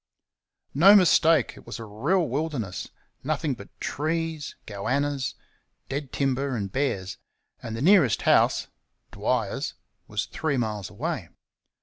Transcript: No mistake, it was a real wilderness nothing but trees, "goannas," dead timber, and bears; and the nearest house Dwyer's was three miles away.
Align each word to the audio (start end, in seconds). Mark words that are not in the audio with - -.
No 0.73 0.95
mistake, 0.95 1.53
it 1.57 1.67
was 1.67 1.77
a 1.77 1.85
real 1.85 2.27
wilderness 2.27 2.89
nothing 3.23 3.53
but 3.53 3.69
trees, 3.79 4.55
"goannas," 4.65 5.35
dead 5.89 6.11
timber, 6.11 6.55
and 6.55 6.71
bears; 6.71 7.19
and 7.61 7.75
the 7.77 7.83
nearest 7.83 8.23
house 8.23 8.65
Dwyer's 9.11 9.75
was 10.07 10.25
three 10.25 10.57
miles 10.57 10.89
away. 10.89 11.29